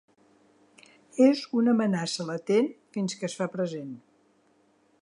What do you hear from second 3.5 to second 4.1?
present.